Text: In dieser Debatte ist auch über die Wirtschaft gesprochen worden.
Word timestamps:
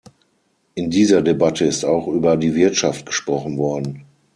In 0.73 0.89
dieser 0.89 1.21
Debatte 1.21 1.63
ist 1.63 1.85
auch 1.85 2.07
über 2.07 2.35
die 2.35 2.55
Wirtschaft 2.55 3.05
gesprochen 3.05 3.59
worden. 3.59 4.05